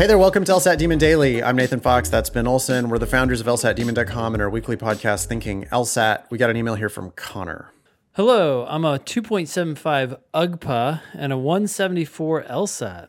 Hey 0.00 0.06
there, 0.06 0.16
welcome 0.16 0.46
to 0.46 0.52
LSAT 0.52 0.78
Demon 0.78 0.98
Daily. 0.98 1.42
I'm 1.42 1.56
Nathan 1.56 1.78
Fox. 1.78 2.08
That's 2.08 2.30
Ben 2.30 2.46
Olson. 2.46 2.88
We're 2.88 2.96
the 2.96 3.06
founders 3.06 3.42
of 3.42 3.46
LSATdemon.com 3.46 4.32
and 4.32 4.42
our 4.42 4.48
weekly 4.48 4.74
podcast, 4.74 5.26
Thinking 5.26 5.66
LSAT. 5.66 6.22
We 6.30 6.38
got 6.38 6.48
an 6.48 6.56
email 6.56 6.74
here 6.74 6.88
from 6.88 7.10
Connor. 7.10 7.70
Hello, 8.12 8.64
I'm 8.66 8.86
a 8.86 8.98
2.75 8.98 10.18
UGPA 10.32 11.02
and 11.12 11.34
a 11.34 11.36
174 11.36 12.44
LSAT. 12.44 13.08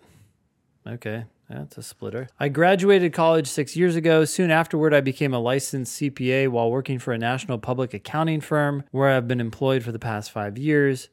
Okay, 0.86 1.24
that's 1.50 1.78
a 1.78 1.82
splitter. 1.82 2.28
I 2.38 2.50
graduated 2.50 3.14
college 3.14 3.48
six 3.48 3.78
years 3.78 3.96
ago. 3.96 4.26
Soon 4.26 4.52
afterward, 4.52 4.94
I 4.94 5.00
became 5.00 5.34
a 5.34 5.40
licensed 5.40 5.98
CPA 5.98 6.50
while 6.50 6.70
working 6.70 7.00
for 7.00 7.14
a 7.14 7.18
national 7.18 7.58
public 7.58 7.94
accounting 7.94 8.42
firm 8.42 8.84
where 8.92 9.08
I've 9.08 9.30
been 9.30 9.40
employed 9.40 9.84
for 9.84 9.94
the 9.94 9.98
past 9.98 10.30
five 10.30 10.58
years. 10.58 11.08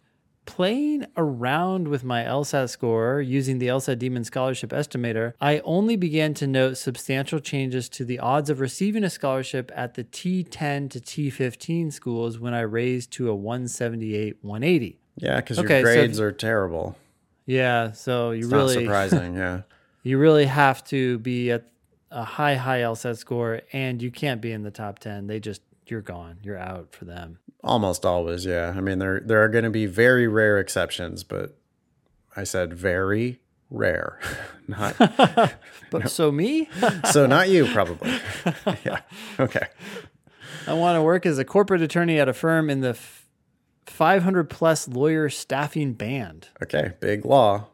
Playing 0.48 1.04
around 1.14 1.88
with 1.88 2.02
my 2.04 2.24
LSAT 2.24 2.70
score 2.70 3.20
using 3.20 3.58
the 3.58 3.66
LSAT 3.66 3.98
Demon 3.98 4.24
Scholarship 4.24 4.70
Estimator, 4.70 5.34
I 5.42 5.58
only 5.60 5.94
began 5.94 6.32
to 6.34 6.46
note 6.46 6.78
substantial 6.78 7.38
changes 7.38 7.86
to 7.90 8.04
the 8.04 8.18
odds 8.18 8.48
of 8.48 8.58
receiving 8.58 9.04
a 9.04 9.10
scholarship 9.10 9.70
at 9.76 9.92
the 9.92 10.04
T10 10.04 10.88
to 10.90 11.00
T15 11.00 11.92
schools 11.92 12.38
when 12.38 12.54
I 12.54 12.62
raised 12.62 13.10
to 13.12 13.28
a 13.28 13.34
178 13.36 14.38
180. 14.40 14.98
Yeah, 15.18 15.36
because 15.36 15.58
your 15.58 15.66
Okay, 15.66 15.80
so 15.80 15.84
grades 15.84 16.18
if- 16.18 16.24
are 16.24 16.32
terrible. 16.32 16.96
Yeah, 17.44 17.92
so 17.92 18.30
you 18.30 18.44
It's 18.44 18.52
really 18.52 18.74
not 18.76 18.80
surprising, 19.10 19.34
yeah. 19.36 19.62
you 20.02 20.16
really 20.16 20.46
have 20.46 20.82
to 20.84 21.18
be 21.18 21.50
at 21.50 21.66
a 22.10 22.24
high 22.24 22.54
high 22.54 22.80
LSAT 22.80 23.18
score 23.18 23.60
and 23.74 24.00
you 24.00 24.10
can't 24.10 24.40
be 24.40 24.52
in 24.52 24.62
the 24.62 24.70
top 24.70 24.98
10. 24.98 25.26
They 25.26 25.40
just 25.40 25.60
you're 25.90 26.00
gone. 26.02 26.38
You're 26.42 26.58
out 26.58 26.94
for 26.94 27.04
them. 27.04 27.38
Almost 27.64 28.04
always, 28.06 28.44
yeah. 28.46 28.72
I 28.76 28.80
mean, 28.80 28.98
there 28.98 29.20
there 29.20 29.42
are 29.42 29.48
going 29.48 29.64
to 29.64 29.70
be 29.70 29.86
very 29.86 30.28
rare 30.28 30.58
exceptions, 30.58 31.24
but 31.24 31.56
I 32.36 32.44
said 32.44 32.72
very 32.74 33.40
rare, 33.70 34.20
not 34.68 34.96
But 35.90 36.10
so 36.10 36.30
me, 36.30 36.68
so 37.12 37.26
not 37.26 37.48
you 37.48 37.66
probably. 37.66 38.10
yeah. 38.84 39.00
Okay. 39.40 39.66
I 40.66 40.72
want 40.74 40.96
to 40.96 41.02
work 41.02 41.24
as 41.26 41.38
a 41.38 41.44
corporate 41.44 41.82
attorney 41.82 42.20
at 42.20 42.28
a 42.28 42.32
firm 42.34 42.68
in 42.70 42.80
the 42.82 42.90
f- 42.90 43.26
500 43.86 44.50
plus 44.50 44.86
lawyer 44.86 45.28
staffing 45.30 45.94
band. 45.94 46.48
Okay. 46.62 46.92
Big 47.00 47.24
law. 47.24 47.66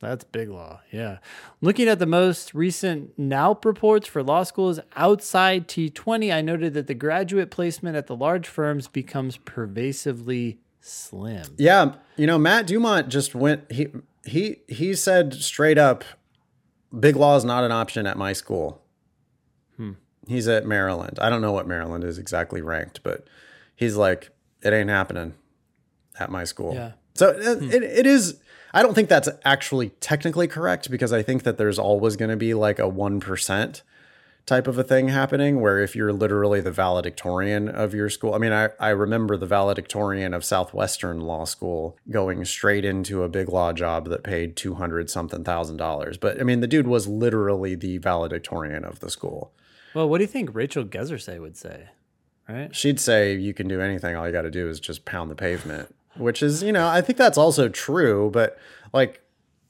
That's 0.00 0.24
big 0.24 0.48
law. 0.48 0.80
Yeah. 0.92 1.18
Looking 1.60 1.88
at 1.88 1.98
the 1.98 2.06
most 2.06 2.54
recent 2.54 3.18
NALP 3.18 3.64
reports 3.64 4.06
for 4.06 4.22
law 4.22 4.44
schools 4.44 4.78
outside 4.94 5.66
T20, 5.66 6.32
I 6.32 6.40
noted 6.40 6.74
that 6.74 6.86
the 6.86 6.94
graduate 6.94 7.50
placement 7.50 7.96
at 7.96 8.06
the 8.06 8.14
large 8.14 8.46
firms 8.46 8.86
becomes 8.86 9.38
pervasively 9.38 10.58
slim. 10.80 11.54
Yeah, 11.56 11.94
you 12.16 12.26
know, 12.26 12.38
Matt 12.38 12.66
Dumont 12.66 13.08
just 13.08 13.34
went. 13.34 13.70
He 13.70 13.88
he 14.24 14.58
he 14.68 14.94
said 14.94 15.34
straight 15.34 15.78
up, 15.78 16.04
big 16.98 17.16
law 17.16 17.36
is 17.36 17.44
not 17.44 17.64
an 17.64 17.72
option 17.72 18.06
at 18.06 18.16
my 18.16 18.32
school. 18.32 18.82
Hmm. 19.76 19.92
He's 20.26 20.48
at 20.48 20.66
Maryland. 20.66 21.18
I 21.20 21.30
don't 21.30 21.42
know 21.42 21.52
what 21.52 21.66
Maryland 21.66 22.04
is 22.04 22.18
exactly 22.18 22.60
ranked, 22.60 23.02
but 23.02 23.26
he's 23.74 23.96
like, 23.96 24.30
it 24.62 24.72
ain't 24.72 24.90
happening 24.90 25.34
at 26.18 26.30
my 26.30 26.44
school. 26.44 26.74
Yeah. 26.74 26.92
So 27.18 27.30
uh, 27.30 27.64
it, 27.64 27.82
it 27.82 28.06
is. 28.06 28.38
I 28.72 28.82
don't 28.82 28.94
think 28.94 29.08
that's 29.08 29.28
actually 29.44 29.90
technically 30.00 30.46
correct 30.46 30.90
because 30.90 31.12
I 31.12 31.22
think 31.22 31.42
that 31.42 31.58
there's 31.58 31.78
always 31.78 32.16
going 32.16 32.30
to 32.30 32.36
be 32.36 32.54
like 32.54 32.78
a 32.78 32.86
one 32.86 33.18
percent 33.18 33.82
type 34.46 34.66
of 34.66 34.78
a 34.78 34.84
thing 34.84 35.08
happening 35.08 35.60
where 35.60 35.78
if 35.78 35.94
you're 35.94 36.12
literally 36.12 36.60
the 36.62 36.70
valedictorian 36.70 37.68
of 37.68 37.92
your 37.92 38.08
school 38.08 38.32
i 38.32 38.38
mean 38.38 38.50
I, 38.50 38.70
I 38.80 38.88
remember 38.88 39.36
the 39.36 39.44
valedictorian 39.44 40.32
of 40.32 40.42
southwestern 40.42 41.20
law 41.20 41.44
school 41.44 41.98
going 42.10 42.42
straight 42.46 42.82
into 42.82 43.24
a 43.24 43.28
big 43.28 43.50
law 43.50 43.74
job 43.74 44.08
that 44.08 44.22
paid 44.22 44.56
200 44.56 45.10
something 45.10 45.44
thousand 45.44 45.76
dollars 45.76 46.16
but 46.16 46.40
i 46.40 46.44
mean 46.44 46.60
the 46.60 46.66
dude 46.66 46.86
was 46.86 47.06
literally 47.06 47.74
the 47.74 47.98
valedictorian 47.98 48.86
of 48.86 49.00
the 49.00 49.10
school 49.10 49.52
Well, 49.92 50.08
what 50.08 50.16
do 50.16 50.24
you 50.24 50.28
think 50.28 50.54
Rachel 50.54 50.84
Gezerseh 50.84 51.40
would 51.40 51.58
say? 51.58 51.90
Right? 52.48 52.74
she'd 52.74 52.98
say 52.98 53.34
you 53.34 53.52
can 53.52 53.68
do 53.68 53.82
anything 53.82 54.16
all 54.16 54.26
you 54.26 54.32
got 54.32 54.42
to 54.42 54.50
do 54.50 54.70
is 54.70 54.80
just 54.80 55.04
pound 55.04 55.30
the 55.30 55.34
pavement 55.34 55.94
which 56.16 56.42
is 56.42 56.62
you 56.62 56.72
know 56.72 56.88
i 56.88 57.00
think 57.00 57.18
that's 57.18 57.38
also 57.38 57.68
true 57.68 58.30
but 58.32 58.58
like 58.92 59.20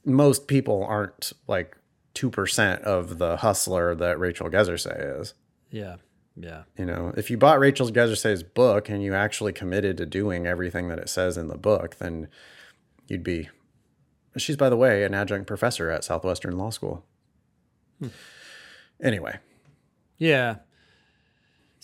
most 0.05 0.47
people 0.47 0.83
aren't 0.83 1.33
like 1.47 1.75
2% 2.15 2.81
of 2.81 3.17
the 3.17 3.37
hustler 3.37 3.93
that 3.95 4.19
rachel 4.19 4.49
gezerseh 4.49 5.21
is 5.21 5.33
Yeah. 5.71 5.97
Yeah. 6.35 6.63
You 6.77 6.85
know, 6.85 7.13
if 7.17 7.29
you 7.29 7.37
bought 7.37 7.59
Rachel 7.59 7.89
Gezerseh's 7.89 8.43
book 8.43 8.87
and 8.87 9.03
you 9.03 9.13
actually 9.13 9.51
committed 9.51 9.97
to 9.97 10.05
doing 10.05 10.47
everything 10.47 10.87
that 10.87 10.97
it 10.97 11.09
says 11.09 11.37
in 11.37 11.47
the 11.49 11.57
book, 11.57 11.97
then 11.97 12.29
you'd 13.07 13.23
be. 13.25 13.49
She's, 14.37 14.55
by 14.55 14.69
the 14.69 14.77
way, 14.77 15.03
an 15.03 15.13
adjunct 15.13 15.47
professor 15.47 15.89
at 15.89 16.05
Southwestern 16.05 16.57
Law 16.57 16.69
School. 16.69 17.03
Hmm. 17.99 18.07
Anyway, 19.03 19.39
Yeah. 20.17 20.57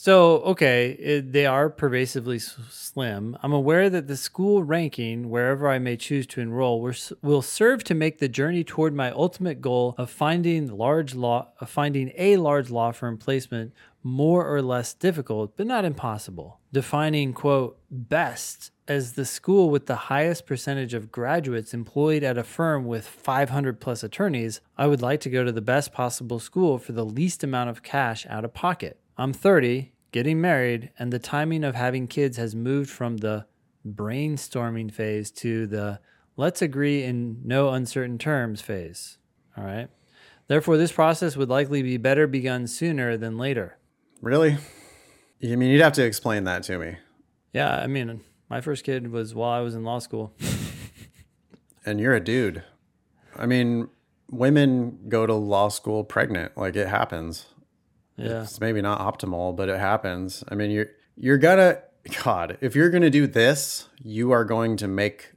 So, 0.06 0.36
okay, 0.42 0.92
it, 1.00 1.32
they 1.32 1.48
are 1.48 1.68
pervasively 1.68 2.36
s- 2.36 2.56
slim. 2.70 3.36
I'm 3.42 3.54
aware 3.54 3.90
that 3.90 4.06
the 4.06 4.16
school 4.16 4.64
ranking, 4.64 5.32
wherever 5.32 5.68
I 5.68 5.80
may 5.80 5.98
choose 5.98 6.28
to 6.28 6.42
enroll, 6.42 6.80
will, 6.80 6.92
s- 6.92 7.12
will 7.24 7.42
serve 7.42 7.84
to 7.86 7.96
make 7.96 8.20
the 8.20 8.30
journey 8.30 8.64
toward 8.64 8.94
my 8.94 9.10
ultimate 9.10 9.62
goal 9.62 9.96
of 9.98 10.12
finding 10.12 10.68
large 10.68 11.16
law, 11.16 11.48
of 11.60 11.72
finding 11.72 12.12
a 12.20 12.38
large 12.38 12.70
law 12.70 12.92
firm 12.92 13.18
placement 13.18 13.74
more 14.04 14.46
or 14.48 14.62
less 14.62 14.94
difficult, 14.94 15.58
but 15.58 15.66
not 15.66 15.86
impossible. 15.86 16.60
Defining 16.72 17.34
quote 17.34 17.80
best 17.90 18.70
as 18.88 19.14
the 19.14 19.26
school 19.26 19.72
with 19.72 19.88
the 19.88 19.96
highest 19.96 20.46
percentage 20.46 20.94
of 20.94 21.12
graduates 21.12 21.74
employed 21.74 22.22
at 22.22 22.38
a 22.38 22.44
firm 22.44 22.86
with 22.86 23.08
500 23.08 23.82
plus 23.82 24.04
attorneys, 24.04 24.62
I 24.78 24.86
would 24.86 25.02
like 25.02 25.22
to 25.22 25.32
go 25.32 25.44
to 25.44 25.52
the 25.52 25.62
best 25.62 25.92
possible 25.92 26.38
school 26.38 26.78
for 26.78 26.92
the 26.92 27.04
least 27.04 27.44
amount 27.44 27.72
of 27.72 27.82
cash 27.82 28.28
out 28.30 28.46
of 28.46 28.54
pocket. 28.54 29.00
I'm 29.18 29.32
30, 29.32 29.94
getting 30.16 30.40
married, 30.40 30.90
and 30.98 31.12
the 31.12 31.20
timing 31.20 31.66
of 31.66 31.76
having 31.76 32.08
kids 32.08 32.38
has 32.38 32.56
moved 32.56 32.90
from 32.90 33.18
the 33.18 33.46
brainstorming 33.86 34.90
phase 34.90 35.30
to 35.30 35.68
the 35.68 36.00
let's 36.38 36.62
agree 36.62 37.04
in 37.04 37.42
no 37.44 37.72
uncertain 37.72 38.18
terms 38.18 38.62
phase. 38.62 39.18
All 39.58 39.66
right. 39.66 39.90
Therefore, 40.48 40.78
this 40.78 40.94
process 40.94 41.36
would 41.36 41.50
likely 41.50 41.84
be 41.84 41.98
better 41.98 42.28
begun 42.28 42.66
sooner 42.66 43.18
than 43.18 43.38
later. 43.38 43.78
really? 44.22 44.58
I 45.44 45.58
mean, 45.58 45.70
you'd 45.70 45.82
have 45.82 45.92
to 45.94 46.06
explain 46.06 46.46
that 46.46 46.64
to 46.64 46.80
me. 46.80 46.96
Yeah, 47.52 47.76
I 47.76 47.88
mean, 47.88 48.22
my 48.50 48.62
first 48.62 48.86
kid 48.86 49.12
was 49.12 49.36
while 49.36 49.52
I 49.52 49.60
was 49.60 49.76
in 49.76 49.84
law 49.84 50.00
school. 50.00 50.34
And 51.88 52.00
you're 52.00 52.16
a 52.16 52.20
dude. 52.20 52.64
I 53.36 53.46
mean, 53.46 53.90
women 54.32 54.98
go 55.08 55.28
to 55.28 55.36
law 55.36 55.68
school 55.68 56.04
pregnant. 56.04 56.58
Like 56.58 56.76
it 56.76 56.88
happens. 56.88 57.46
Yeah. 58.18 58.44
It's 58.44 58.60
maybe 58.62 58.82
not 58.82 59.00
optimal, 59.00 59.56
but 59.56 59.70
it 59.70 59.80
happens. 59.80 60.44
I 60.50 60.56
mean, 60.56 60.72
you're 60.72 60.88
you're 61.16 61.38
gonna 61.38 61.80
God, 62.24 62.58
if 62.62 62.76
you're 62.76 62.90
gonna 62.90 63.10
do 63.10 63.28
this, 63.28 63.90
you 64.04 64.32
are 64.32 64.46
going 64.46 64.78
to 64.78 64.88
make 64.88 65.32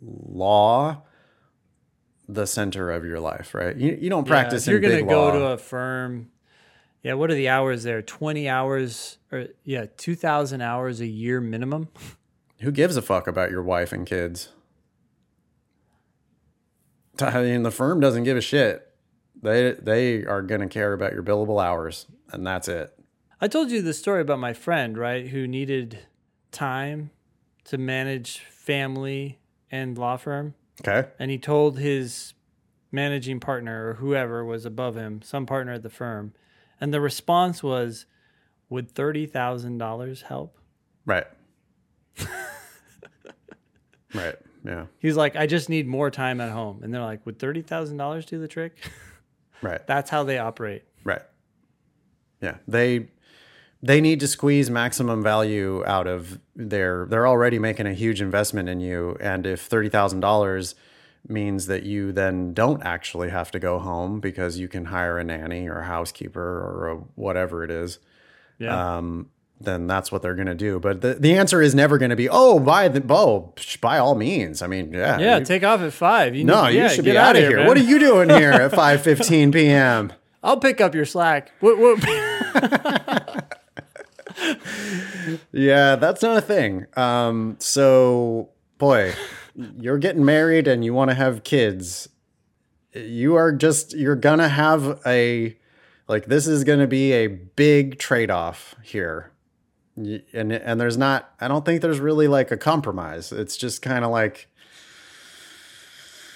law 0.00 1.02
the 2.28 2.46
center 2.46 2.90
of 2.90 3.04
your 3.04 3.20
life, 3.20 3.54
right? 3.54 3.76
You 3.76 3.96
you 4.00 4.10
don't 4.10 4.26
practice 4.26 4.66
Yeah, 4.66 4.74
if 4.74 4.82
you're 4.82 4.90
gonna 4.90 5.02
go 5.08 5.24
law. 5.26 5.32
to 5.32 5.46
a 5.52 5.58
firm. 5.58 6.28
Yeah, 7.02 7.14
what 7.14 7.30
are 7.30 7.34
the 7.34 7.48
hours 7.48 7.82
there? 7.82 8.02
Twenty 8.02 8.48
hours, 8.48 9.18
or 9.32 9.48
yeah, 9.64 9.86
two 9.96 10.14
thousand 10.14 10.60
hours 10.60 11.00
a 11.00 11.06
year 11.06 11.40
minimum. 11.40 11.88
Who 12.60 12.70
gives 12.70 12.96
a 12.96 13.02
fuck 13.02 13.26
about 13.26 13.50
your 13.50 13.62
wife 13.62 13.92
and 13.92 14.06
kids? 14.06 14.50
I 17.20 17.42
mean, 17.42 17.62
the 17.62 17.70
firm 17.70 18.00
doesn't 18.00 18.24
give 18.24 18.36
a 18.36 18.40
shit. 18.40 18.86
They 19.42 19.72
they 19.72 20.24
are 20.24 20.40
gonna 20.42 20.68
care 20.68 20.92
about 20.92 21.12
your 21.12 21.22
billable 21.22 21.62
hours, 21.62 22.06
and 22.32 22.46
that's 22.46 22.68
it. 22.68 22.92
I 23.40 23.48
told 23.48 23.70
you 23.72 23.82
the 23.82 23.92
story 23.92 24.20
about 24.20 24.38
my 24.38 24.52
friend, 24.52 24.96
right, 24.96 25.26
who 25.28 25.48
needed 25.48 25.98
time 26.52 27.10
to 27.64 27.76
manage 27.78 28.38
family 28.40 29.40
and 29.70 29.98
law 29.98 30.16
firm, 30.16 30.54
Okay. 30.86 31.08
and 31.18 31.30
he 31.30 31.38
told 31.38 31.78
his 31.78 32.34
managing 32.92 33.40
partner 33.40 33.88
or 33.88 33.94
whoever 33.94 34.44
was 34.44 34.64
above 34.64 34.94
him, 34.96 35.22
some 35.22 35.46
partner 35.46 35.72
at 35.72 35.82
the 35.82 35.90
firm, 35.90 36.34
and 36.80 36.94
the 36.94 37.00
response 37.00 37.62
was, 37.64 38.06
"Would 38.68 38.90
thirty 38.92 39.26
thousand 39.26 39.78
dollars 39.78 40.22
help?" 40.22 40.56
Right. 41.04 41.26
right. 44.14 44.36
Yeah. 44.64 44.86
He's 45.00 45.16
like, 45.16 45.34
"I 45.34 45.46
just 45.46 45.68
need 45.68 45.86
more 45.88 46.10
time 46.10 46.40
at 46.40 46.50
home," 46.52 46.80
and 46.84 46.94
they're 46.94 47.02
like, 47.02 47.24
"Would 47.26 47.38
thirty 47.40 47.62
thousand 47.62 47.96
dollars 47.96 48.24
do 48.24 48.38
the 48.38 48.46
trick?" 48.48 48.76
Right. 49.62 49.86
That's 49.86 50.10
how 50.10 50.24
they 50.24 50.38
operate. 50.38 50.82
Right. 51.04 51.22
Yeah. 52.40 52.56
They 52.66 53.08
they 53.84 54.00
need 54.00 54.20
to 54.20 54.28
squeeze 54.28 54.70
maximum 54.70 55.22
value 55.22 55.84
out 55.86 56.06
of 56.06 56.38
their 56.54 57.06
they're 57.08 57.26
already 57.26 57.58
making 57.58 57.86
a 57.86 57.94
huge 57.94 58.20
investment 58.22 58.68
in 58.68 58.78
you 58.80 59.16
and 59.20 59.44
if 59.46 59.68
$30,000 59.68 60.74
means 61.28 61.66
that 61.66 61.82
you 61.82 62.12
then 62.12 62.52
don't 62.54 62.82
actually 62.84 63.30
have 63.30 63.50
to 63.50 63.58
go 63.58 63.78
home 63.80 64.20
because 64.20 64.58
you 64.58 64.68
can 64.68 64.84
hire 64.86 65.18
a 65.18 65.24
nanny 65.24 65.68
or 65.68 65.78
a 65.80 65.84
housekeeper 65.86 66.40
or 66.40 66.88
a 66.90 66.94
whatever 67.16 67.64
it 67.64 67.70
is 67.72 67.98
Yeah. 68.58 68.96
um, 68.98 69.30
then 69.64 69.86
that's 69.86 70.10
what 70.12 70.22
they're 70.22 70.34
going 70.34 70.46
to 70.46 70.54
do. 70.54 70.78
But 70.80 71.00
the, 71.00 71.14
the 71.14 71.34
answer 71.34 71.60
is 71.62 71.74
never 71.74 71.98
going 71.98 72.10
to 72.10 72.16
be, 72.16 72.28
oh, 72.28 72.58
by 72.58 72.88
the 72.88 73.02
oh, 73.12 73.52
by 73.80 73.98
all 73.98 74.14
means. 74.14 74.62
I 74.62 74.66
mean, 74.66 74.92
yeah, 74.92 75.18
Yeah, 75.18 75.38
you- 75.38 75.44
take 75.44 75.62
off 75.64 75.80
at 75.80 75.92
five. 75.92 76.34
You 76.34 76.44
no, 76.44 76.66
need- 76.66 76.74
you 76.74 76.80
yeah, 76.80 76.88
should 76.88 77.04
get 77.04 77.12
be 77.12 77.18
out 77.18 77.36
of 77.36 77.42
here. 77.42 77.58
man. 77.58 77.66
What 77.66 77.76
are 77.76 77.80
you 77.80 77.98
doing 77.98 78.28
here 78.38 78.50
at 78.52 78.72
five 78.74 79.02
fifteen 79.02 79.52
p.m.? 79.52 80.12
I'll 80.42 80.58
pick 80.58 80.80
up 80.80 80.94
your 80.94 81.04
slack. 81.04 81.52
What, 81.60 81.78
what, 81.78 81.98
Yeah, 85.52 85.96
that's 85.96 86.22
not 86.22 86.36
a 86.38 86.40
thing. 86.40 86.86
Um, 86.96 87.56
so 87.58 88.50
boy, 88.78 89.14
you're 89.78 89.98
getting 89.98 90.24
married 90.24 90.66
and 90.66 90.84
you 90.84 90.94
want 90.94 91.10
to 91.10 91.14
have 91.14 91.44
kids. 91.44 92.08
You 92.94 93.36
are 93.36 93.52
just 93.52 93.94
you're 93.96 94.16
gonna 94.16 94.48
have 94.48 95.00
a 95.06 95.56
like 96.08 96.26
this 96.26 96.46
is 96.46 96.64
gonna 96.64 96.86
be 96.86 97.12
a 97.12 97.26
big 97.28 97.98
trade 97.98 98.30
off 98.30 98.74
here. 98.82 99.31
And 99.96 100.52
and 100.52 100.80
there's 100.80 100.96
not 100.96 101.34
I 101.40 101.48
don't 101.48 101.64
think 101.64 101.82
there's 101.82 102.00
really 102.00 102.28
like 102.28 102.50
a 102.50 102.56
compromise. 102.56 103.30
It's 103.32 103.56
just 103.56 103.82
kind 103.82 104.04
of 104.04 104.10
like 104.10 104.48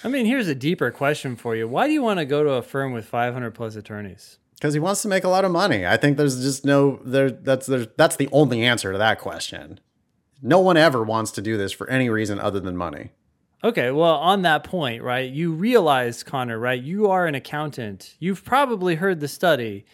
I 0.03 0.09
mean, 0.09 0.25
here's 0.25 0.47
a 0.47 0.55
deeper 0.55 0.91
question 0.91 1.35
for 1.35 1.55
you. 1.55 1.67
Why 1.67 1.87
do 1.87 1.93
you 1.93 2.03
want 2.03 2.19
to 2.19 2.25
go 2.25 2.43
to 2.43 2.51
a 2.51 2.61
firm 2.61 2.93
with 2.93 3.05
500 3.05 3.51
plus 3.51 3.75
attorneys? 3.75 4.37
because 4.57 4.73
he 4.73 4.79
wants 4.79 5.01
to 5.03 5.07
make 5.07 5.23
a 5.23 5.29
lot 5.29 5.45
of 5.45 5.51
money. 5.51 5.85
I 5.85 5.97
think 5.97 6.17
there's 6.17 6.41
just 6.41 6.65
no 6.65 6.99
there. 7.03 7.29
That's 7.29 7.67
there's 7.67 7.87
that's 7.95 8.15
the 8.15 8.29
only 8.31 8.63
answer 8.63 8.91
to 8.91 8.97
that 8.97 9.19
question. 9.19 9.79
No 10.41 10.59
one 10.59 10.77
ever 10.77 11.03
wants 11.03 11.31
to 11.31 11.41
do 11.41 11.57
this 11.57 11.71
for 11.71 11.89
any 11.89 12.09
reason 12.09 12.39
other 12.39 12.59
than 12.59 12.77
money. 12.77 13.11
Okay, 13.63 13.89
well, 13.89 14.15
on 14.15 14.43
that 14.43 14.63
point, 14.63 15.01
right, 15.01 15.31
you 15.31 15.51
realize, 15.51 16.21
Connor, 16.21 16.59
right, 16.59 16.81
you 16.81 17.09
are 17.09 17.25
an 17.25 17.33
accountant. 17.33 18.15
You've 18.19 18.43
probably 18.43 18.95
heard 18.95 19.19
the 19.19 19.27
study. 19.27 19.85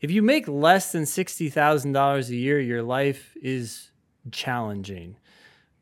If 0.00 0.10
you 0.10 0.22
make 0.22 0.46
less 0.46 0.92
than 0.92 1.02
$60,000 1.04 2.28
a 2.28 2.36
year, 2.36 2.60
your 2.60 2.82
life 2.82 3.36
is 3.42 3.90
challenging. 4.30 5.16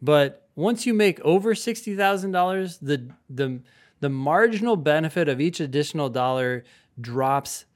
But 0.00 0.48
once 0.54 0.86
you 0.86 0.94
make 0.94 1.20
over 1.20 1.54
$60,000, 1.54 2.78
the, 2.80 3.10
the, 3.28 3.60
the 4.00 4.08
marginal 4.08 4.76
benefit 4.76 5.28
of 5.28 5.40
each 5.40 5.60
additional 5.60 6.08
dollar 6.08 6.64
drops 7.00 7.66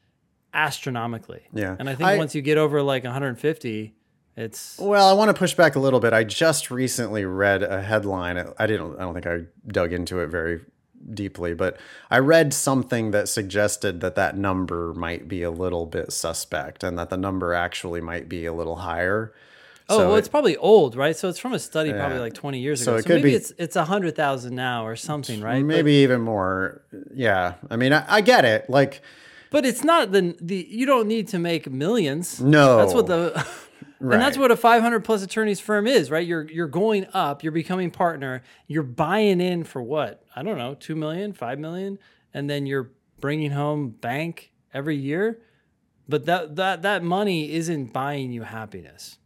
astronomically. 0.54 1.42
Yeah. 1.52 1.76
And 1.78 1.88
I 1.88 1.94
think 1.94 2.08
I- 2.08 2.16
once 2.18 2.34
you 2.34 2.42
get 2.42 2.58
over 2.58 2.82
like 2.82 3.04
150, 3.04 3.94
it's 4.36 4.78
Well, 4.78 5.08
I 5.08 5.12
want 5.12 5.28
to 5.28 5.34
push 5.34 5.54
back 5.54 5.76
a 5.76 5.80
little 5.80 6.00
bit. 6.00 6.12
I 6.14 6.24
just 6.24 6.70
recently 6.70 7.24
read 7.24 7.62
a 7.62 7.82
headline. 7.82 8.38
I 8.58 8.66
didn't. 8.66 8.96
I 8.96 9.00
don't 9.00 9.12
think 9.12 9.26
I 9.26 9.40
dug 9.66 9.92
into 9.92 10.20
it 10.20 10.28
very 10.28 10.60
deeply, 11.14 11.54
but 11.54 11.76
I 12.10 12.18
read 12.18 12.52
something 12.52 13.10
that 13.12 13.28
suggested 13.28 14.00
that 14.00 14.14
that 14.16 14.36
number 14.36 14.92
might 14.94 15.28
be 15.28 15.42
a 15.42 15.50
little 15.50 15.86
bit 15.86 16.12
suspect, 16.12 16.82
and 16.84 16.98
that 16.98 17.10
the 17.10 17.16
number 17.16 17.54
actually 17.54 18.00
might 18.00 18.28
be 18.28 18.46
a 18.46 18.52
little 18.52 18.76
higher. 18.76 19.32
Oh, 19.88 19.98
So 19.98 20.06
well, 20.06 20.14
it- 20.16 20.18
it's 20.20 20.28
probably 20.28 20.56
old, 20.56 20.94
right? 20.96 21.16
So 21.16 21.28
it's 21.28 21.38
from 21.38 21.52
a 21.52 21.58
study 21.58 21.92
probably 21.92 22.18
like 22.20 22.34
20 22.34 22.60
years 22.60 22.84
So 22.84 22.92
ago. 22.92 22.98
it 22.98 23.02
So, 23.02 23.06
could 23.08 23.16
maybe 23.16 23.30
be- 23.30 23.34
it's 23.36 23.52
it's 23.58 23.76
a 23.76 23.84
hundred 23.84 24.14
thousand 24.14 24.54
now 24.54 24.86
or 24.86 24.94
something, 24.96 25.40
right? 25.40 25.60
But- 25.62 25.66
maybe 25.66 25.92
even 25.94 26.20
more. 26.20 26.80
Yeah, 27.14 27.54
I 27.70 27.76
mean, 27.76 27.92
I, 27.92 28.04
I 28.08 28.20
get 28.20 28.44
it. 28.44 28.70
Like, 28.70 29.02
But 29.50 29.66
it's 29.66 29.82
not 29.82 30.12
the 30.12 30.36
the 30.40 30.64
you 30.70 30.86
don't 30.86 31.08
need 31.08 31.26
to 31.28 31.38
make 31.40 31.68
millions. 31.70 32.40
No. 32.40 32.76
That's 32.76 32.94
what 32.94 33.06
the 33.08 33.44
And 34.00 34.12
that's 34.12 34.38
what 34.38 34.50
a 34.50 34.56
500 34.56 35.04
plus 35.04 35.22
attorneys 35.22 35.60
firm 35.60 35.86
is, 35.86 36.10
right? 36.10 36.26
You're 36.26 36.50
you're 36.50 36.68
going 36.68 37.06
up, 37.12 37.42
you're 37.42 37.52
becoming 37.52 37.90
partner, 37.90 38.42
you're 38.66 38.82
buying 38.82 39.40
in 39.40 39.64
for 39.64 39.82
what? 39.82 40.24
I 40.34 40.42
don't 40.42 40.56
know, 40.56 40.74
2 40.74 40.96
million, 40.96 41.32
5 41.32 41.58
million, 41.58 41.98
and 42.32 42.48
then 42.48 42.66
you're 42.66 42.90
bringing 43.20 43.50
home 43.50 43.90
bank 43.90 44.52
every 44.72 44.96
year. 44.96 45.40
But 46.08 46.26
that 46.26 46.56
that 46.56 46.82
that 46.82 47.02
money 47.02 47.52
isn't 47.52 47.92
buying 47.92 48.32
you 48.32 48.42
happiness. 48.42 49.18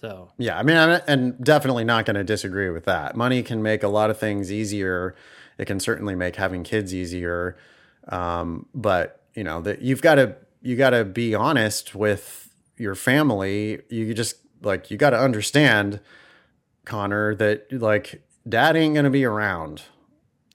So, 0.00 0.30
Yeah, 0.38 0.58
I 0.58 0.62
mean, 0.62 0.76
I'm 0.76 1.00
and 1.08 1.44
definitely 1.44 1.84
not 1.84 2.06
going 2.06 2.14
to 2.14 2.24
disagree 2.24 2.70
with 2.70 2.84
that. 2.84 3.16
Money 3.16 3.42
can 3.42 3.62
make 3.62 3.82
a 3.82 3.88
lot 3.88 4.10
of 4.10 4.18
things 4.18 4.52
easier. 4.52 5.16
It 5.58 5.64
can 5.64 5.80
certainly 5.80 6.14
make 6.14 6.36
having 6.36 6.62
kids 6.62 6.94
easier. 6.94 7.56
Um, 8.08 8.66
but 8.74 9.22
you 9.34 9.44
know 9.44 9.60
that 9.62 9.82
you've 9.82 10.02
got 10.02 10.16
to 10.16 10.36
you 10.62 10.76
got 10.76 10.90
to 10.90 11.04
be 11.04 11.34
honest 11.34 11.94
with 11.94 12.47
your 12.78 12.94
family. 12.94 13.80
You 13.88 14.14
just 14.14 14.36
like 14.62 14.90
you 14.90 14.96
got 14.96 15.10
to 15.10 15.18
understand, 15.18 16.00
Connor, 16.84 17.34
that 17.36 17.72
like 17.72 18.22
dad 18.48 18.76
ain't 18.76 18.94
going 18.94 19.04
to 19.04 19.10
be 19.10 19.24
around. 19.24 19.82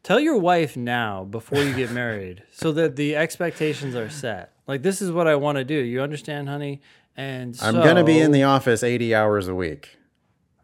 Tell 0.03 0.19
your 0.19 0.37
wife 0.37 0.75
now 0.75 1.23
before 1.23 1.63
you 1.63 1.73
get 1.73 1.91
married 1.91 2.43
so 2.51 2.71
that 2.73 2.95
the 2.95 3.15
expectations 3.15 3.95
are 3.95 4.09
set. 4.09 4.53
Like 4.67 4.83
this 4.83 5.01
is 5.01 5.11
what 5.11 5.27
I 5.27 5.35
want 5.35 5.57
to 5.57 5.63
do. 5.63 5.75
You 5.75 6.01
understand, 6.01 6.49
honey? 6.49 6.81
And 7.15 7.57
I'm 7.61 7.75
going 7.75 7.95
to 7.97 8.03
be 8.03 8.19
in 8.19 8.31
the 8.31 8.43
office 8.43 8.81
80 8.83 9.13
hours 9.13 9.47
a 9.47 9.53
week. 9.55 9.97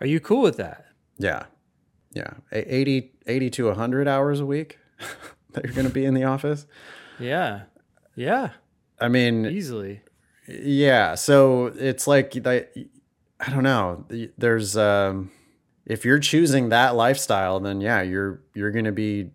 Are 0.01 0.07
you 0.07 0.19
cool 0.19 0.41
with 0.41 0.57
that? 0.57 0.85
Yeah. 1.17 1.45
Yeah. 2.13 2.31
A- 2.51 2.75
80 2.75 3.12
80 3.27 3.50
to 3.51 3.65
100 3.67 4.07
hours 4.07 4.39
a 4.39 4.45
week 4.45 4.79
that 5.51 5.63
you're 5.63 5.73
going 5.73 5.88
to 5.88 5.94
be 5.94 6.05
in 6.05 6.15
the 6.15 6.23
office. 6.23 6.65
Yeah. 7.19 7.63
Yeah, 8.19 8.50
I 9.00 9.07
mean, 9.07 9.45
easily. 9.45 10.01
Yeah, 10.50 11.16
so 11.16 11.68
it's 11.68 12.07
like 12.07 12.31
that. 12.34 12.74
I 13.40 13.50
don't 13.51 13.63
know. 13.63 14.06
There's 14.38 14.75
um, 14.75 15.31
if 15.86 16.04
you're 16.06 16.19
choosing 16.19 16.69
that 16.69 16.96
lifestyle, 16.96 17.60
then 17.60 17.81
yeah, 17.81 18.01
you're 18.01 18.42
you're 18.54 18.72
gonna 18.72 18.92
be 18.92 19.31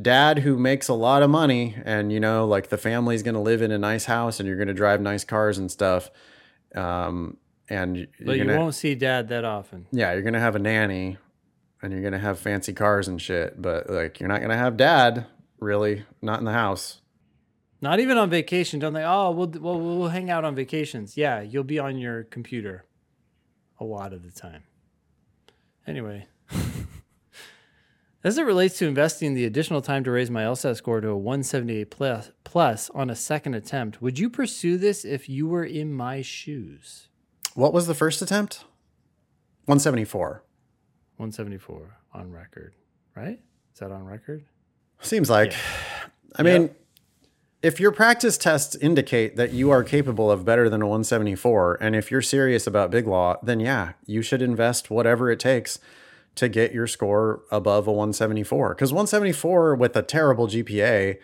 dad 0.00 0.40
who 0.40 0.56
makes 0.56 0.88
a 0.88 0.94
lot 0.94 1.22
of 1.22 1.30
money, 1.30 1.76
and 1.84 2.12
you 2.12 2.20
know, 2.20 2.46
like 2.46 2.68
the 2.68 2.76
family's 2.78 3.22
gonna 3.22 3.40
live 3.42 3.62
in 3.62 3.70
a 3.70 3.78
nice 3.78 4.06
house, 4.06 4.40
and 4.40 4.48
you're 4.48 4.58
gonna 4.58 4.74
drive 4.74 5.00
nice 5.00 5.24
cars 5.24 5.58
and 5.58 5.70
stuff. 5.70 6.10
Um, 6.74 7.36
and 7.68 8.08
But 8.24 8.36
you 8.36 8.44
gonna, 8.44 8.58
won't 8.58 8.74
see 8.74 8.94
dad 8.94 9.28
that 9.28 9.44
often. 9.44 9.86
yeah, 9.92 10.12
you're 10.12 10.22
gonna 10.22 10.40
have 10.40 10.56
a 10.56 10.60
nanny, 10.60 11.18
and 11.82 11.92
you're 11.92 12.02
gonna 12.02 12.18
have 12.18 12.38
fancy 12.38 12.72
cars 12.72 13.06
and 13.08 13.20
shit. 13.22 13.60
But 13.62 13.88
like, 13.88 14.18
you're 14.20 14.28
not 14.28 14.40
gonna 14.40 14.56
have 14.58 14.76
dad 14.76 15.26
really, 15.60 16.04
not 16.20 16.38
in 16.40 16.44
the 16.44 16.52
house. 16.52 17.00
Not 17.80 18.00
even 18.00 18.18
on 18.18 18.30
vacation. 18.30 18.80
Don't 18.80 18.92
they? 18.92 19.04
Oh, 19.04 19.30
we'll, 19.30 19.48
we'll 19.48 19.80
we'll 19.80 20.08
hang 20.08 20.30
out 20.30 20.44
on 20.44 20.54
vacations. 20.54 21.16
Yeah, 21.16 21.40
you'll 21.40 21.64
be 21.64 21.78
on 21.78 21.98
your 21.98 22.24
computer 22.24 22.84
a 23.78 23.84
lot 23.84 24.12
of 24.12 24.24
the 24.24 24.30
time. 24.30 24.64
Anyway, 25.86 26.26
as 28.24 28.36
it 28.36 28.42
relates 28.42 28.78
to 28.78 28.86
investing 28.86 29.34
the 29.34 29.44
additional 29.44 29.80
time 29.80 30.04
to 30.04 30.10
raise 30.10 30.30
my 30.30 30.42
LSAT 30.42 30.76
score 30.76 31.00
to 31.00 31.08
a 31.08 31.16
178 31.16 31.90
plus 31.90 32.30
plus 32.44 32.90
on 32.90 33.10
a 33.10 33.16
second 33.16 33.54
attempt, 33.54 34.02
would 34.02 34.18
you 34.18 34.28
pursue 34.28 34.76
this 34.76 35.04
if 35.04 35.28
you 35.28 35.46
were 35.46 35.64
in 35.64 35.92
my 35.92 36.20
shoes? 36.20 37.08
What 37.54 37.72
was 37.72 37.86
the 37.86 37.94
first 37.94 38.20
attempt? 38.20 38.64
174. 39.66 40.42
174 41.16 41.98
on 42.12 42.30
record, 42.30 42.74
right? 43.14 43.40
Is 43.72 43.80
that 43.80 43.92
on 43.92 44.04
record? 44.04 44.44
Seems 45.00 45.30
like. 45.30 45.54
I 46.36 46.42
mean, 46.42 46.70
if 47.62 47.80
your 47.80 47.90
practice 47.90 48.38
tests 48.38 48.76
indicate 48.76 49.36
that 49.36 49.52
you 49.52 49.70
are 49.70 49.82
capable 49.82 50.30
of 50.30 50.44
better 50.44 50.68
than 50.68 50.82
a 50.82 50.86
174, 50.86 51.78
and 51.80 51.96
if 51.96 52.10
you're 52.10 52.22
serious 52.22 52.66
about 52.66 52.90
big 52.90 53.06
law, 53.06 53.36
then 53.42 53.58
yeah, 53.58 53.92
you 54.06 54.22
should 54.22 54.42
invest 54.42 54.90
whatever 54.90 55.30
it 55.30 55.40
takes 55.40 55.80
to 56.36 56.48
get 56.48 56.72
your 56.72 56.86
score 56.86 57.42
above 57.50 57.88
a 57.88 57.92
174. 57.92 58.74
Because 58.74 58.92
174 58.92 59.74
with 59.74 59.96
a 59.96 60.02
terrible 60.02 60.46
GPA 60.46 61.18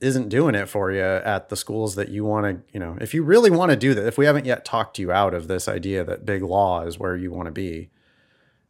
isn't 0.00 0.28
doing 0.30 0.54
it 0.54 0.68
for 0.68 0.90
you 0.90 1.02
at 1.02 1.50
the 1.50 1.56
schools 1.56 1.94
that 1.96 2.08
you 2.08 2.24
want 2.24 2.46
to, 2.46 2.72
you 2.72 2.80
know, 2.80 2.96
if 3.00 3.12
you 3.12 3.22
really 3.22 3.50
want 3.50 3.70
to 3.70 3.76
do 3.76 3.92
that, 3.92 4.06
if 4.06 4.16
we 4.16 4.24
haven't 4.24 4.46
yet 4.46 4.64
talked 4.64 4.98
you 4.98 5.12
out 5.12 5.34
of 5.34 5.48
this 5.48 5.68
idea 5.68 6.02
that 6.02 6.24
big 6.24 6.42
law 6.42 6.82
is 6.82 6.98
where 6.98 7.16
you 7.16 7.30
want 7.30 7.46
to 7.46 7.52
be, 7.52 7.90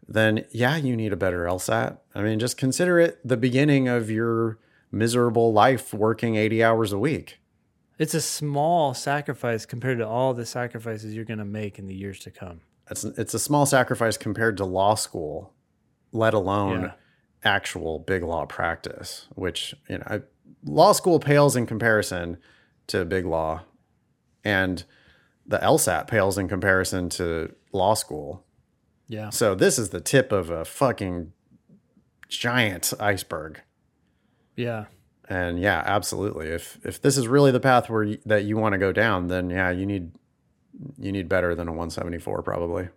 then 0.08 0.44
yeah, 0.50 0.76
you 0.76 0.96
need 0.96 1.12
a 1.12 1.16
better 1.16 1.44
LSAT. 1.44 1.98
I 2.14 2.22
mean, 2.22 2.40
just 2.40 2.56
consider 2.56 2.98
it 2.98 3.18
the 3.24 3.36
beginning 3.36 3.86
of 3.86 4.10
your 4.10 4.58
miserable 4.98 5.52
life 5.52 5.92
working 5.94 6.36
80 6.36 6.62
hours 6.62 6.92
a 6.92 6.98
week. 6.98 7.38
It's 7.98 8.14
a 8.14 8.20
small 8.20 8.92
sacrifice 8.94 9.64
compared 9.66 9.98
to 9.98 10.06
all 10.06 10.34
the 10.34 10.44
sacrifices 10.46 11.14
you're 11.14 11.24
going 11.24 11.38
to 11.38 11.44
make 11.44 11.78
in 11.78 11.86
the 11.86 11.94
years 11.94 12.18
to 12.20 12.30
come. 12.30 12.60
It's 12.90 13.04
it's 13.04 13.34
a 13.34 13.38
small 13.38 13.66
sacrifice 13.66 14.16
compared 14.16 14.56
to 14.58 14.64
law 14.64 14.94
school, 14.94 15.52
let 16.12 16.34
alone 16.34 16.82
Yeah. 16.82 16.92
actual 17.42 17.98
big 17.98 18.22
law 18.22 18.44
practice, 18.46 19.26
which, 19.34 19.74
you 19.88 19.98
know, 19.98 20.04
I, 20.06 20.22
law 20.64 20.92
school 20.92 21.18
pales 21.18 21.56
in 21.56 21.66
comparison 21.66 22.36
to 22.88 23.04
big 23.04 23.24
law 23.26 23.62
and 24.44 24.84
the 25.46 25.58
LSAT 25.58 26.06
pales 26.06 26.38
in 26.38 26.48
comparison 26.48 27.08
to 27.10 27.54
law 27.72 27.94
school. 27.94 28.44
Yeah. 29.08 29.30
So 29.30 29.54
this 29.54 29.78
is 29.78 29.88
the 29.90 30.00
tip 30.00 30.30
of 30.32 30.50
a 30.50 30.64
fucking 30.64 31.32
giant 32.28 32.92
iceberg. 33.00 33.62
Yeah. 34.56 34.86
And 35.28 35.60
yeah, 35.60 35.82
absolutely. 35.84 36.48
If 36.48 36.78
if 36.84 37.00
this 37.02 37.16
is 37.16 37.28
really 37.28 37.50
the 37.50 37.60
path 37.60 37.90
where 37.90 38.04
you, 38.04 38.18
that 38.26 38.44
you 38.44 38.56
want 38.56 38.72
to 38.72 38.78
go 38.78 38.92
down, 38.92 39.28
then 39.28 39.50
yeah, 39.50 39.70
you 39.70 39.86
need 39.86 40.12
you 40.98 41.12
need 41.12 41.28
better 41.28 41.54
than 41.54 41.68
a 41.68 41.72
174 41.72 42.42
probably. 42.42 42.88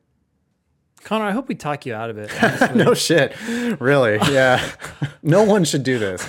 Connor, 1.04 1.26
I 1.26 1.32
hope 1.32 1.48
we 1.48 1.56
talk 1.56 1.86
you 1.86 1.94
out 1.94 2.10
of 2.10 2.18
it. 2.18 2.30
no 2.76 2.94
shit. 2.94 3.34
Really? 3.80 4.18
Yeah. 4.32 4.70
no 5.24 5.44
one 5.44 5.64
should 5.64 5.84
do 5.84 5.98
this. 5.98 6.28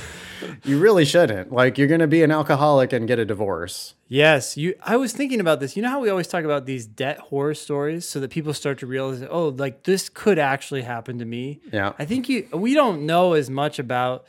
you 0.64 0.78
really 0.78 1.04
shouldn't. 1.04 1.52
Like 1.52 1.76
you're 1.76 1.88
going 1.88 2.00
to 2.00 2.06
be 2.06 2.22
an 2.22 2.30
alcoholic 2.30 2.92
and 2.92 3.06
get 3.06 3.18
a 3.18 3.24
divorce. 3.24 3.94
Yes, 4.08 4.56
you. 4.56 4.74
I 4.82 4.96
was 4.96 5.12
thinking 5.12 5.40
about 5.40 5.60
this. 5.60 5.76
You 5.76 5.82
know 5.82 5.90
how 5.90 6.00
we 6.00 6.08
always 6.08 6.26
talk 6.28 6.44
about 6.44 6.66
these 6.66 6.86
debt 6.86 7.18
horror 7.18 7.54
stories, 7.54 8.08
so 8.08 8.20
that 8.20 8.30
people 8.30 8.54
start 8.54 8.78
to 8.78 8.86
realize, 8.86 9.22
oh, 9.28 9.48
like 9.48 9.84
this 9.84 10.08
could 10.08 10.38
actually 10.38 10.82
happen 10.82 11.18
to 11.18 11.24
me. 11.24 11.60
Yeah. 11.72 11.92
I 11.98 12.04
think 12.04 12.28
you. 12.28 12.48
We 12.52 12.74
don't 12.74 13.06
know 13.06 13.34
as 13.34 13.50
much 13.50 13.78
about 13.78 14.26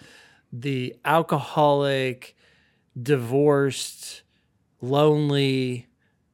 the 0.51 0.95
alcoholic, 1.05 2.35
divorced, 3.01 4.23
lonely, 4.81 5.87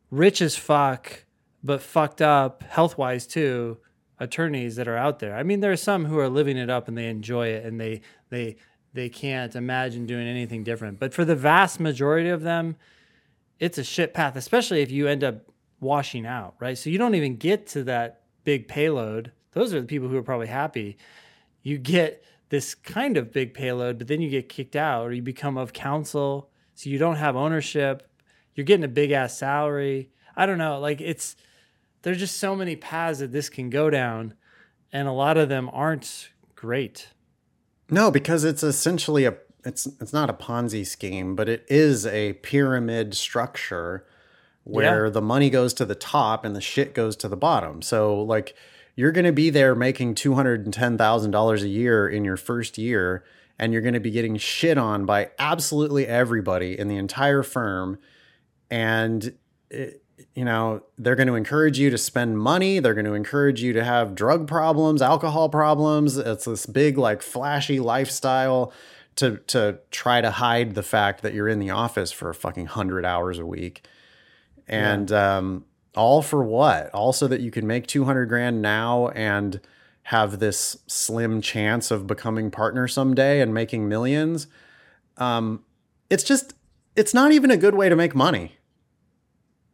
rich 0.09 0.41
as 0.41 0.55
fuck, 0.55 1.25
but 1.63 1.81
fucked 1.81 2.21
up 2.21 2.63
health 2.63 2.97
wise 2.97 3.27
too. 3.27 3.77
Attorneys 4.19 4.77
that 4.77 4.87
are 4.87 4.97
out 4.97 5.19
there. 5.19 5.35
I 5.35 5.43
mean, 5.43 5.59
there 5.59 5.71
are 5.71 5.77
some 5.77 6.05
who 6.05 6.17
are 6.17 6.27
living 6.29 6.57
it 6.57 6.71
up 6.71 6.87
and 6.87 6.97
they 6.97 7.07
enjoy 7.07 7.49
it, 7.49 7.65
and 7.65 7.79
they 7.79 8.01
they 8.29 8.55
they 8.93 9.09
can't 9.09 9.55
imagine 9.55 10.07
doing 10.07 10.27
anything 10.27 10.63
different. 10.63 10.99
But 10.99 11.13
for 11.13 11.23
the 11.23 11.35
vast 11.35 11.79
majority 11.79 12.29
of 12.29 12.41
them, 12.41 12.77
it's 13.59 13.77
a 13.77 13.83
shit 13.83 14.15
path, 14.15 14.35
especially 14.35 14.81
if 14.81 14.89
you 14.89 15.07
end 15.07 15.23
up 15.23 15.45
washing 15.79 16.25
out, 16.25 16.55
right? 16.59 16.75
So 16.77 16.89
you 16.89 16.97
don't 16.97 17.13
even 17.13 17.35
get 17.35 17.67
to 17.67 17.83
that 17.83 18.21
big 18.43 18.67
payload. 18.67 19.31
Those 19.51 19.71
are 19.73 19.81
the 19.81 19.87
people 19.87 20.07
who 20.07 20.17
are 20.17 20.23
probably 20.23 20.47
happy. 20.47 20.97
You 21.61 21.77
get 21.77 22.23
this 22.49 22.73
kind 22.75 23.17
of 23.17 23.31
big 23.31 23.53
payload, 23.53 23.97
but 23.97 24.07
then 24.07 24.21
you 24.21 24.29
get 24.29 24.49
kicked 24.49 24.75
out 24.75 25.05
or 25.05 25.11
you 25.13 25.21
become 25.21 25.57
of 25.57 25.73
counsel. 25.73 26.49
So 26.75 26.89
you 26.89 26.97
don't 26.97 27.15
have 27.17 27.35
ownership. 27.35 28.07
You're 28.55 28.65
getting 28.65 28.83
a 28.83 28.87
big 28.89 29.11
ass 29.11 29.37
salary. 29.37 30.09
I 30.35 30.45
don't 30.45 30.57
know. 30.57 30.79
Like 30.79 31.01
it's, 31.01 31.35
there's 32.03 32.19
just 32.19 32.37
so 32.37 32.55
many 32.55 32.75
paths 32.75 33.19
that 33.19 33.31
this 33.31 33.49
can 33.49 33.69
go 33.69 33.89
down. 33.89 34.33
And 34.93 35.07
a 35.07 35.11
lot 35.11 35.37
of 35.37 35.49
them 35.49 35.69
aren't 35.73 36.29
great. 36.55 37.09
No, 37.89 38.11
because 38.11 38.43
it's 38.43 38.63
essentially 38.63 39.25
a 39.25 39.35
it's 39.65 39.85
it's 39.99 40.13
not 40.13 40.29
a 40.29 40.33
Ponzi 40.33 40.85
scheme, 40.87 41.35
but 41.35 41.49
it 41.49 41.65
is 41.67 42.05
a 42.05 42.33
pyramid 42.33 43.15
structure 43.15 44.05
where 44.63 45.05
Yeah. 45.05 45.11
the 45.11 45.21
money 45.21 45.49
goes 45.49 45.73
to 45.75 45.85
the 45.85 45.95
top 45.95 46.45
and 46.45 46.55
the 46.55 46.61
shit 46.61 46.93
goes 46.93 47.15
to 47.17 47.27
the 47.27 47.35
bottom. 47.35 47.81
So 47.81 48.21
like 48.21 48.55
you're 48.97 49.13
going 49.13 49.25
to 49.25 49.31
be 49.31 49.49
there 49.49 49.75
making 49.75 50.15
$210,000 50.15 51.61
a 51.61 51.67
year 51.67 52.09
in 52.09 52.25
your 52.25 52.35
first 52.35 52.77
year 52.77 53.23
and 53.59 53.71
you're 53.71 53.81
going 53.81 53.93
to 53.93 53.99
be 53.99 54.11
getting 54.11 54.35
shit 54.37 54.77
on 54.77 55.05
by 55.05 55.29
absolutely 55.39 56.05
everybody 56.05 56.77
in 56.77 56.89
the 56.89 56.97
entire 56.97 57.43
firm. 57.43 57.99
And 58.69 59.37
it, 59.69 60.03
you 60.33 60.43
know 60.43 60.81
they're 60.97 61.15
going 61.15 61.27
to 61.27 61.35
encourage 61.35 61.79
you 61.79 61.89
to 61.89 61.97
spend 61.97 62.39
money. 62.39 62.79
They're 62.79 62.95
going 62.95 63.05
to 63.05 63.13
encourage 63.13 63.61
you 63.61 63.73
to 63.73 63.83
have 63.83 64.15
drug 64.15 64.47
problems 64.47 65.01
alcohol 65.01 65.49
problems. 65.49 66.17
It's 66.17 66.45
this 66.45 66.65
big 66.65 66.97
like 66.97 67.21
flashy 67.21 67.79
lifestyle 67.79 68.73
to 69.17 69.37
to 69.47 69.79
try 69.91 70.21
to 70.21 70.31
hide 70.31 70.75
the 70.75 70.83
fact 70.83 71.21
that 71.21 71.33
you're 71.33 71.47
in 71.47 71.59
the 71.59 71.69
office 71.69 72.11
for 72.11 72.29
a 72.29 72.35
fucking 72.35 72.65
100 72.65 73.05
hours 73.05 73.37
a 73.37 73.45
week. 73.45 73.85
And 74.67 75.11
um 75.11 75.65
all 75.97 76.21
for 76.21 76.43
what 76.43 76.89
all 76.93 77.11
so 77.11 77.27
that 77.27 77.41
you 77.41 77.51
can 77.51 77.65
make 77.67 77.87
200 77.87 78.25
grand 78.27 78.61
now 78.61 79.09
and 79.09 79.59
have 80.03 80.39
this 80.39 80.77
slim 80.87 81.41
chance 81.41 81.91
of 81.91 82.07
becoming 82.07 82.49
partner 82.49 82.87
someday 82.87 83.41
and 83.41 83.53
making 83.53 83.89
millions 83.89 84.47
um 85.17 85.63
it's 86.09 86.23
just 86.23 86.53
it's 86.95 87.13
not 87.13 87.31
even 87.31 87.51
a 87.51 87.57
good 87.57 87.75
way 87.75 87.89
to 87.89 87.95
make 87.95 88.15
money 88.15 88.53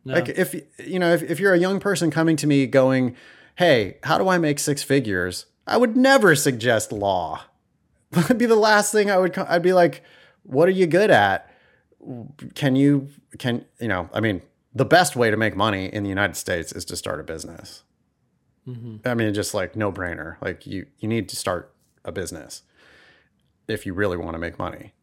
No. 0.05 0.15
like 0.15 0.29
if 0.29 0.55
you 0.79 0.99
know, 0.99 1.13
if, 1.13 1.21
if 1.23 1.39
you're 1.39 1.53
a 1.53 1.59
young 1.59 1.79
person 1.79 2.09
coming 2.11 2.35
to 2.37 2.47
me 2.47 2.65
going, 2.67 3.15
"Hey, 3.55 3.97
how 4.03 4.17
do 4.17 4.27
I 4.27 4.37
make 4.37 4.59
six 4.59 4.83
figures?" 4.83 5.45
I 5.65 5.77
would 5.77 5.95
never 5.95 6.35
suggest 6.35 6.91
law. 6.91 7.43
That'd 8.11 8.37
be 8.37 8.45
the 8.45 8.57
last 8.57 8.91
thing 8.91 9.09
I 9.09 9.17
would. 9.17 9.37
I'd 9.37 9.61
be 9.61 9.71
like, 9.71 10.03
"What 10.43 10.67
are 10.67 10.71
you 10.71 10.87
good 10.87 11.09
at? 11.11 11.49
Can 12.55 12.75
you 12.75 13.07
can 13.39 13.63
you 13.79 13.87
know? 13.87 14.09
I 14.13 14.19
mean, 14.19 14.41
the 14.73 14.85
best 14.85 15.15
way 15.15 15.29
to 15.31 15.37
make 15.37 15.55
money 15.55 15.85
in 15.85 16.03
the 16.03 16.09
United 16.09 16.35
States 16.35 16.71
is 16.71 16.85
to 16.85 16.95
start 16.95 17.19
a 17.19 17.23
business. 17.23 17.83
I 19.05 19.13
mean, 19.13 19.33
just 19.33 19.53
like 19.53 19.75
no 19.75 19.91
brainer. 19.91 20.37
Like 20.41 20.65
you 20.65 20.85
you 20.99 21.07
need 21.09 21.27
to 21.29 21.35
start 21.35 21.73
a 22.05 22.11
business 22.13 22.63
if 23.67 23.85
you 23.85 23.93
really 23.93 24.15
want 24.17 24.35
to 24.35 24.39
make 24.39 24.57
money. 24.57 24.93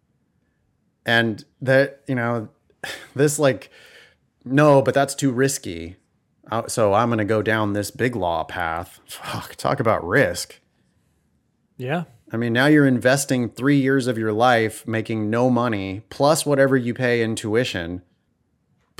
And 1.05 1.45
that 1.61 2.01
you 2.09 2.15
know, 2.15 2.49
this 3.15 3.39
like 3.39 3.71
no, 4.45 4.81
but 4.81 4.95
that's 4.95 5.15
too 5.15 5.31
risky. 5.31 5.97
Uh, 6.51 6.67
So 6.69 6.95
I'm 6.95 7.11
going 7.11 7.19
to 7.19 7.25
go 7.27 7.43
down 7.43 7.75
this 7.75 7.91
big 7.91 8.17
law 8.17 8.45
path. 8.45 8.99
Fuck, 9.07 9.57
talk 9.57 9.79
about 9.79 10.07
risk. 10.07 10.59
yeah. 11.77 12.05
I 12.33 12.37
mean, 12.37 12.53
now 12.53 12.67
you're 12.67 12.87
investing 12.87 13.51
three 13.51 13.79
years 13.81 14.07
of 14.07 14.17
your 14.17 14.33
life 14.33 14.87
making 14.87 15.31
no 15.31 15.51
money, 15.51 16.03
plus 16.11 16.47
whatever 16.47 16.77
you 16.77 16.95
pay 16.95 17.23
in 17.23 17.35
tuition, 17.35 18.03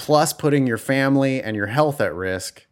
plus 0.01 0.33
putting 0.33 0.67
your 0.67 0.79
family 0.79 1.43
and 1.43 1.55
your 1.55 1.67
health 1.67 2.01
at 2.01 2.15
risk 2.15 2.67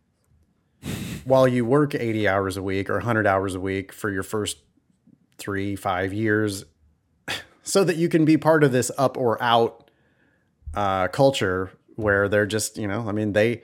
while 1.24 1.46
you 1.46 1.62
work 1.62 1.94
80 1.94 2.26
hours 2.26 2.56
a 2.56 2.62
week 2.62 2.88
or 2.88 2.94
100 2.94 3.26
hours 3.26 3.54
a 3.54 3.60
week 3.60 3.92
for 3.92 4.10
your 4.10 4.22
first 4.22 4.56
three, 5.36 5.76
five 5.76 6.10
years 6.14 6.64
so 7.62 7.84
that 7.84 7.96
you 7.96 8.08
can 8.08 8.24
be 8.24 8.38
part 8.38 8.64
of 8.64 8.72
this 8.72 8.90
up 8.96 9.18
or 9.18 9.40
out 9.42 9.90
uh, 10.74 11.08
culture 11.08 11.70
where 11.96 12.30
they're 12.30 12.46
just, 12.46 12.78
you 12.78 12.88
know, 12.88 13.06
I 13.06 13.12
mean, 13.12 13.34
they, 13.34 13.60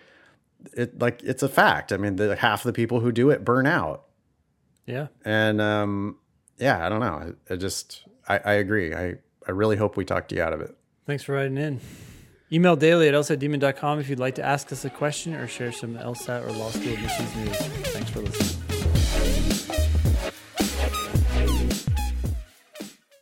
it 0.75 0.99
like, 1.01 1.23
it's 1.23 1.43
a 1.43 1.49
fact. 1.49 1.91
I 1.91 1.97
mean, 1.97 2.17
the, 2.17 2.37
half 2.37 2.65
the 2.65 2.73
people 2.75 3.01
who 3.01 3.13
do 3.13 3.31
it 3.31 3.45
burn 3.47 3.67
out 3.67 4.05
Yeah. 4.87 5.07
and 5.25 5.59
um, 5.63 6.19
yeah, 6.59 6.85
I 6.85 6.91
don't 6.91 7.01
know. 7.01 7.33
I, 7.49 7.55
I 7.55 7.57
just 7.57 8.05
I, 8.29 8.39
I 8.45 8.53
agree. 8.55 8.95
I 8.95 9.15
I 9.47 9.51
really 9.53 9.77
hope 9.77 9.97
we 9.97 10.05
talked 10.05 10.33
you 10.33 10.43
out 10.43 10.53
of 10.53 10.61
it. 10.61 10.75
Thanks 11.07 11.23
for 11.25 11.33
writing 11.35 11.57
in. 11.59 11.81
Email 12.53 12.77
daily 12.77 13.09
at 13.09 13.15
lsatdemon.com 13.15 14.01
if 14.01 14.09
you'd 14.09 14.19
like 14.19 14.35
to 14.37 14.45
ask 14.45 14.71
us 14.71 14.85
a 14.85 14.91
question 14.91 15.35
or 15.35 15.47
share 15.47 15.73
some 15.73 15.97
LSAT 15.97 16.47
or 16.47 16.53
Law 16.53 16.71
School 16.71 16.93
admissions 16.93 17.35
news. 17.37 17.57
Thanks 17.89 18.11
for 18.11 18.21
listening. 18.21 18.54